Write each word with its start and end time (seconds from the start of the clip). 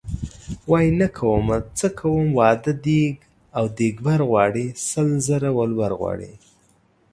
وايي 0.69 0.89
نه 1.01 1.07
کومه 1.19 1.57
څه 1.77 1.87
کوم 1.99 2.27
واده 2.39 2.73
دیګ 2.85 3.15
او 3.57 3.65
دیګبر 3.77 4.19
غواړي 4.29 4.65
سل 4.89 5.09
زره 5.27 5.49
ولور 5.57 5.91
غواړي. 5.99 6.31